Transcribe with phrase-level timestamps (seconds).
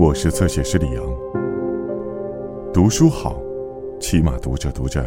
[0.00, 1.04] 我是侧写师李阳。
[2.72, 3.42] 读书好，
[3.98, 5.02] 起码读着读着，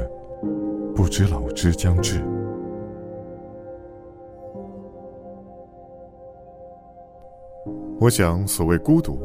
[0.94, 2.21] 不知老之将至。
[8.02, 9.18] 我想，所谓孤独，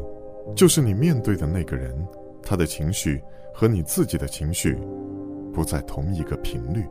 [0.55, 1.93] 就是你面对的那个人，
[2.41, 3.21] 他的情绪
[3.53, 4.79] 和你自己的情绪
[5.53, 6.85] 不在同一个频率。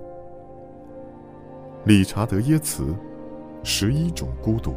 [1.84, 2.82] 理查德·耶茨，
[3.62, 4.72] 《十一种孤独》。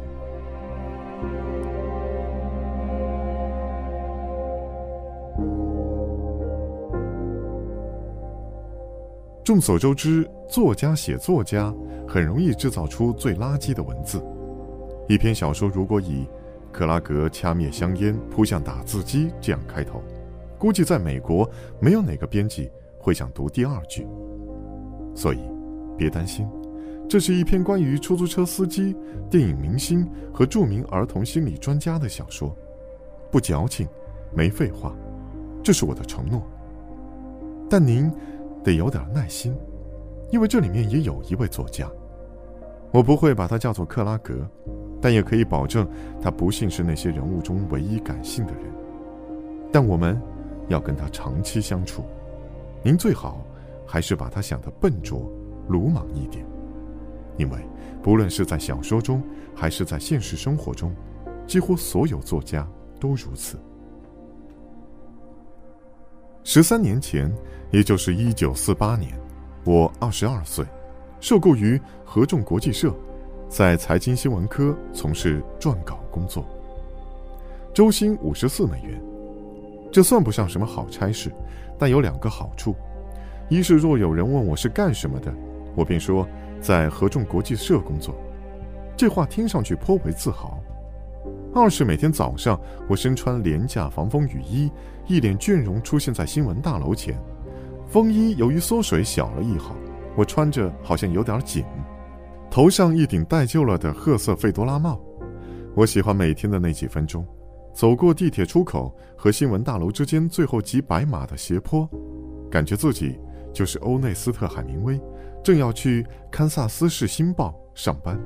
[9.50, 11.74] 众所周知，作家写作家
[12.06, 14.24] 很容易制造出最垃圾的文字。
[15.08, 16.24] 一篇小说如果以
[16.70, 20.00] “克拉格掐灭香烟，扑向打字机”这样开头，
[20.56, 21.50] 估计在美国
[21.80, 24.06] 没有哪个编辑会想读第二句。
[25.16, 25.40] 所以，
[25.98, 26.48] 别担心，
[27.08, 28.94] 这是一篇关于出租车司机、
[29.28, 32.56] 电影明星和著名儿童心理专家的小说，
[33.32, 33.88] 不矫情，
[34.32, 34.94] 没废话，
[35.60, 36.40] 这是我的承诺。
[37.68, 38.08] 但您。
[38.62, 39.54] 得有点耐心，
[40.30, 41.90] 因为这里面也有一位作家。
[42.92, 44.34] 我不会把他叫做克拉格，
[45.00, 45.88] 但也可以保证
[46.20, 48.64] 他不幸是那些人物中唯一感性的人。
[49.72, 50.20] 但我们
[50.68, 52.04] 要跟他长期相处，
[52.82, 53.44] 您最好
[53.86, 55.30] 还是把他想得笨拙、
[55.68, 56.44] 鲁莽一点，
[57.36, 57.58] 因为
[58.02, 59.22] 不论是在小说中
[59.54, 60.92] 还是在现实生活中，
[61.46, 63.56] 几乎所有作家都如此。
[66.42, 67.32] 十三年前，
[67.70, 69.12] 也就是一九四八年，
[69.64, 70.64] 我二十二岁，
[71.20, 72.92] 受雇于合众国际社，
[73.48, 76.44] 在财经新闻科从事撰稿工作。
[77.72, 79.00] 周薪五十四美元，
[79.92, 81.30] 这算不上什么好差事，
[81.78, 82.74] 但有两个好处：
[83.48, 85.32] 一是若有人问我是干什么的，
[85.76, 86.26] 我便说
[86.60, 88.16] 在合众国际社工作，
[88.96, 90.58] 这话听上去颇为自豪。
[91.54, 94.68] 二是每天早上，我身穿廉价防风雨衣，
[95.06, 97.16] 一脸倦容出现在新闻大楼前。
[97.90, 99.74] 风衣由于缩水小了一号，
[100.16, 101.64] 我穿着好像有点紧。
[102.48, 105.00] 头上一顶戴旧了的褐色费多拉帽。
[105.74, 107.26] 我喜欢每天的那几分钟，
[107.74, 111.88] 走过地铁出口和新闻大楼之间最后几百码的斜坡，
[112.48, 113.18] 感觉自己
[113.52, 115.00] 就是欧内斯特·海明威，
[115.42, 118.16] 正要去堪萨斯市新报上班。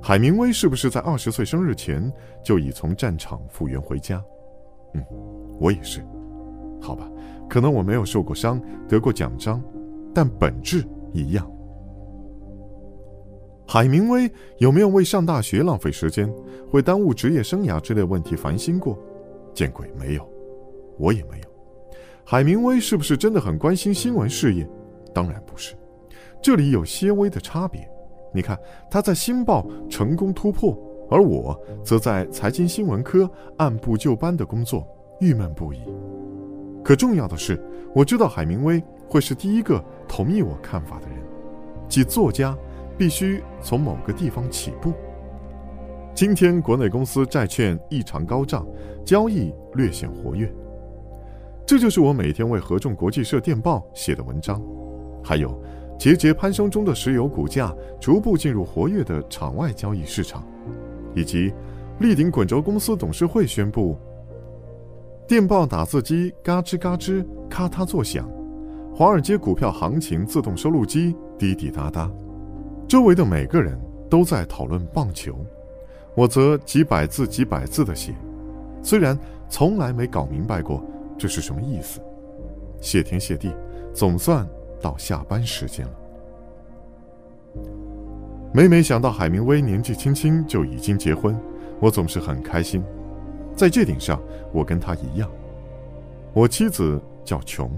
[0.00, 2.12] 海明威是不是在二十岁生日前
[2.44, 4.22] 就已从战场复员回家？
[4.94, 5.04] 嗯，
[5.58, 6.00] 我也是。
[6.80, 7.10] 好吧，
[7.48, 9.62] 可能我没有受过伤，得过奖章，
[10.14, 11.50] 但本质一样。
[13.66, 16.32] 海明威有没有为上大学浪费时间，
[16.70, 18.96] 会耽误职业生涯之类问题烦心过？
[19.52, 20.28] 见鬼，没有，
[20.98, 21.44] 我也没有。
[22.24, 24.68] 海明威是不是真的很关心新闻事业？
[25.12, 25.74] 当然不是，
[26.40, 27.88] 这里有些微的差别。
[28.32, 28.58] 你看，
[28.90, 30.78] 他在《新报》成功突破，
[31.10, 34.86] 而我则在财经新闻科按部就班的工作，
[35.20, 35.80] 郁闷不已。
[36.86, 37.60] 可重要的是，
[37.92, 41.18] 我知道海明威会是第一个同意我看法的人，
[41.88, 42.56] 即作家
[42.96, 44.92] 必须从某个地方起步。
[46.14, 48.64] 今天国内公司债券异常高涨，
[49.04, 50.48] 交易略显活跃，
[51.66, 54.62] 这就是我每天为合众国际社电报写的文章，
[55.24, 55.60] 还有。
[55.98, 60.46] 节节攀升中的石油股价逐步进入活跃的场外交易市场，
[61.16, 61.52] 以及
[61.98, 63.98] 立鼎滚轴公司董事会宣布，
[65.28, 68.30] 电报打字机嘎吱嘎吱咔嗒作响，
[68.94, 72.08] 华尔街股票行情自动收录机滴滴答答，
[72.86, 73.76] 周围的每个人
[74.08, 75.34] 都在讨论棒球，
[76.14, 78.14] 我则几百字几百字的写，
[78.82, 80.80] 虽然从来没搞明白过
[81.18, 82.00] 这是什么意思，
[82.80, 83.52] 谢天谢地，
[83.92, 84.46] 总算。
[84.78, 85.92] 到下班时间了，
[88.52, 91.34] 每每想到海明威年纪轻轻就已经结婚，
[91.80, 92.84] 我总是很开心。
[93.56, 94.20] 在这点上，
[94.52, 95.28] 我跟他一样。
[96.34, 97.70] 我妻子叫琼，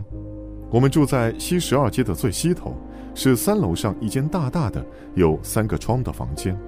[0.71, 2.75] 我们住在西十二街的最西头，
[3.15, 4.84] 是三楼上一间大大的、
[5.15, 6.58] 有三个窗的房间。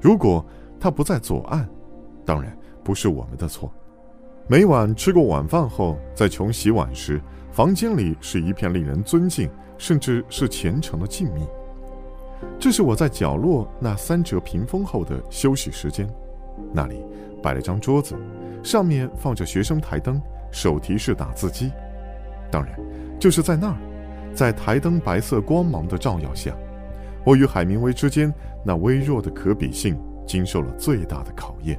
[0.00, 0.44] 如果
[0.80, 1.66] 他不在左岸，
[2.24, 3.72] 当然不是我们的错。
[4.48, 7.20] 每晚吃过晚饭后，在琼洗碗时。
[7.52, 9.46] 房间里是一片令人尊敬，
[9.76, 11.46] 甚至是虔诚的静谧。
[12.58, 16.08] 这是我在角落那三折屏风后的休息时间，
[16.72, 17.04] 那里
[17.42, 18.14] 摆了张桌子，
[18.62, 21.70] 上面放着学生台灯、手提式打字机。
[22.50, 22.78] 当然，
[23.18, 23.76] 就是在那儿，
[24.34, 26.54] 在台灯白色光芒的照耀下，
[27.24, 28.32] 我与海明威之间
[28.64, 31.78] 那微弱的可比性经受了最大的考验。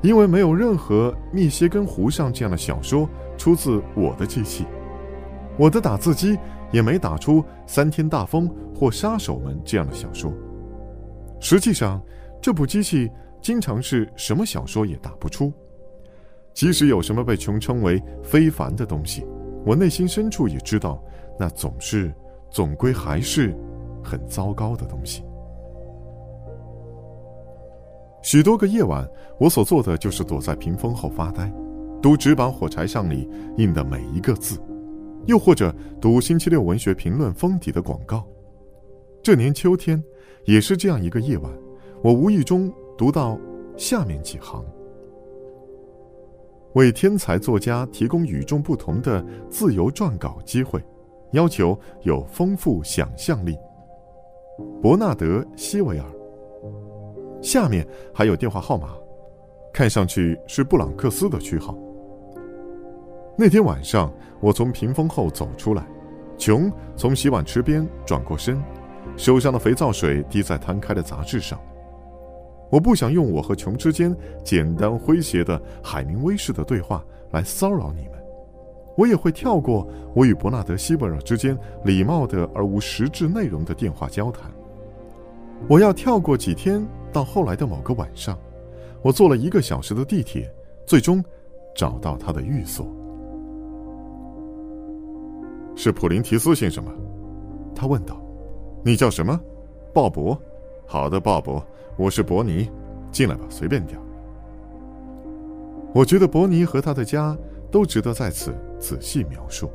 [0.00, 4.64] 因为没有任何《密歇根湖上》这样的小说出自我的机器，
[5.56, 6.38] 我的打字机
[6.70, 8.48] 也没打出《三天大风》
[8.78, 10.32] 或《杀手们》这样的小说。
[11.40, 12.00] 实际上，
[12.40, 15.52] 这部机器经常是什么小说也打不出。
[16.54, 19.24] 即使有什么被穷称为非凡的东西，
[19.64, 21.02] 我内心深处也知道，
[21.38, 22.12] 那总是，
[22.50, 23.56] 总归还是，
[24.02, 25.22] 很糟糕的东西。
[28.22, 29.08] 许多个夜晚，
[29.38, 31.50] 我所做的就是躲在屏风后发呆，
[32.02, 34.60] 读纸板火柴上里印的每一个字，
[35.26, 38.26] 又或者读星期六文学评论封底的广告。
[39.22, 40.02] 这年秋天，
[40.44, 41.52] 也是这样一个夜晚，
[42.02, 43.38] 我无意中读到
[43.76, 44.64] 下面几行：
[46.72, 50.84] 为天才作家提供与众不同的自由撰稿机会，
[51.30, 53.56] 要求有丰富想象力。
[54.82, 56.04] 伯纳德·希维尔。
[57.40, 58.88] 下面还有电话号码，
[59.72, 61.78] 看上去是布朗克斯的区号。
[63.36, 65.86] 那天晚上，我从屏风后走出来，
[66.36, 68.60] 琼从洗碗池边转过身，
[69.16, 71.60] 手上的肥皂水滴在摊开的杂志上。
[72.70, 78.12] 我不想用我和琼之间简单诙谐的海明威式的对话来骚扰你们，
[78.96, 84.50] 我也会跳过我与伯纳德·希伯尔之间礼貌的而无实质内容的电话交谈。
[85.68, 86.86] 我要跳过几天。
[87.10, 88.38] 到后来的某个晚上，
[89.00, 90.46] 我坐了一个小时的地铁，
[90.84, 91.24] 最终
[91.74, 92.86] 找到他的寓所。
[95.74, 96.92] 是普林提斯先生吗？
[97.74, 98.20] 他问道。
[98.84, 99.40] 你叫什么？
[99.94, 100.38] 鲍勃。
[100.90, 101.62] 好的，鲍勃，
[101.98, 102.70] 我是伯尼。
[103.12, 104.00] 进来吧，随便点
[105.92, 107.36] 我觉得伯尼和他的家
[107.70, 109.70] 都值得在此仔细描述。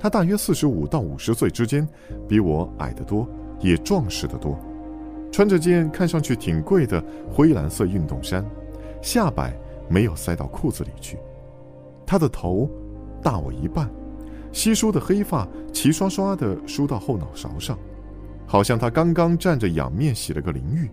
[0.00, 1.86] 他大约四十五到五十岁之间，
[2.26, 3.28] 比我矮得多，
[3.60, 4.58] 也壮实得多。
[5.30, 8.42] 穿着件看上去挺贵的灰蓝色运动衫，
[9.02, 9.54] 下摆
[9.86, 11.18] 没有塞到裤子里去。
[12.06, 12.70] 他的头
[13.22, 13.90] 大我一半，
[14.50, 17.78] 稀疏的黑发齐刷刷地梳到后脑勺上，
[18.48, 20.90] 好像他刚刚站着仰面洗了个淋浴。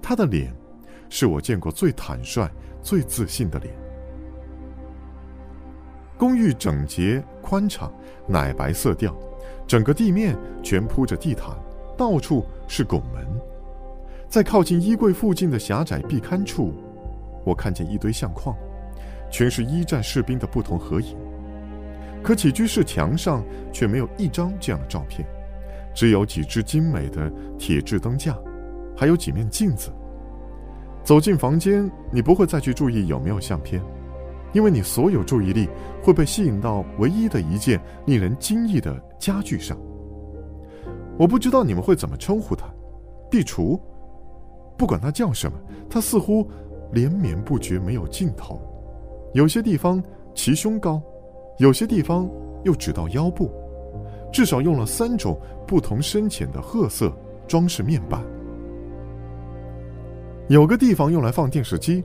[0.00, 0.54] 他的脸
[1.08, 2.48] 是我见过最坦率、
[2.80, 3.74] 最自信的脸。
[6.16, 7.92] 公寓整洁宽敞，
[8.28, 9.14] 奶白色调，
[9.66, 11.56] 整个地面全铺着地毯。
[11.96, 13.26] 到处是拱门，
[14.28, 16.72] 在靠近衣柜附近的狭窄壁龛处，
[17.44, 18.56] 我看见一堆相框，
[19.30, 21.14] 全是一战士兵的不同合影。
[22.22, 25.26] 可起居室墙上却没有一张这样的照片，
[25.94, 28.36] 只有几只精美的铁质灯架，
[28.96, 29.90] 还有几面镜子。
[31.02, 33.82] 走进房间，你不会再去注意有没有相片，
[34.52, 35.68] 因为你所有注意力
[36.02, 39.76] 会被吸引到唯一的一件令人惊异的家具上。
[41.18, 42.66] 我不知道你们会怎么称呼它，
[43.30, 43.80] 壁橱。
[44.76, 45.58] 不管它叫什么，
[45.88, 46.48] 它似乎
[46.92, 48.60] 连绵不绝，没有尽头。
[49.34, 50.02] 有些地方
[50.34, 51.02] 齐胸高，
[51.58, 52.28] 有些地方
[52.64, 53.50] 又只到腰部。
[54.32, 57.12] 至少用了三种不同深浅的褐色
[57.46, 58.22] 装饰面板。
[60.48, 62.02] 有个地方用来放电视机，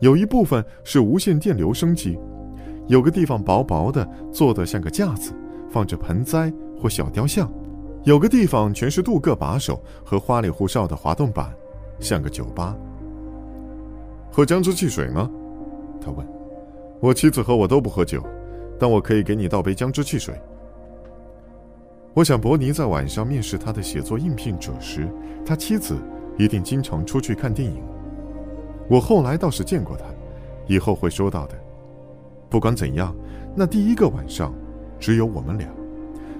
[0.00, 2.18] 有一部分是无线电留声机，
[2.88, 5.32] 有个地方薄薄的做的像个架子，
[5.70, 7.50] 放着盆栽或小雕像。
[8.04, 11.52] 有个地方全是镀铬把手和花里胡哨的滑动板，
[11.98, 12.76] 像个酒吧。
[14.30, 15.30] 喝姜汁汽水吗？
[16.00, 16.26] 他问。
[17.00, 18.22] 我妻子和我都不喝酒，
[18.78, 20.34] 但我可以给你倒杯姜汁汽水。
[22.16, 25.06] 我想伯尼在晚上面试他的写作应聘者时，
[25.44, 25.98] 他妻子
[26.38, 27.84] 一定经常出去看电影。
[28.88, 30.06] 我后来倒是见过他，
[30.66, 31.54] 以后会说到的。
[32.48, 33.14] 不管怎样，
[33.54, 34.54] 那第一个晚上，
[34.98, 35.68] 只有我们俩，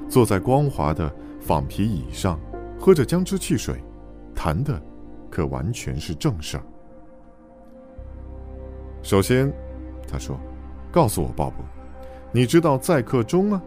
[0.08, 1.12] 坐在光滑的。
[1.38, 2.40] 仿皮椅上，
[2.76, 3.76] 喝着姜汁汽水，
[4.34, 4.82] 谈的
[5.30, 6.62] 可完全是正事儿。
[9.00, 9.52] 首先，
[10.08, 10.36] 他说
[10.90, 11.52] ：“告诉我，鲍勃，
[12.32, 13.62] 你知道载客中吗？”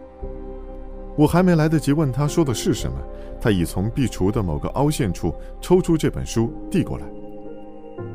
[1.19, 2.97] 我还没来得及问他说的是什么，
[3.41, 7.05] 他已从壁橱的某个凹陷处抽出这本书递过来。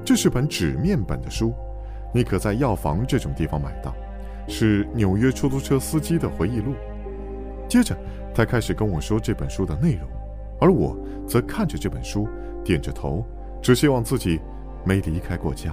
[0.03, 1.53] 这是本纸面本的书，
[2.15, 3.95] 你可在药房这种地方买到，
[4.49, 6.73] 是纽约出租车司机的回忆录。
[7.69, 7.95] 接着。
[8.37, 10.09] 他开始跟我说这本书的内容，
[10.61, 12.27] 而我则看着这本书，
[12.65, 13.25] 点着头，
[13.63, 14.41] 只希望自己
[14.85, 15.73] 没离开过家。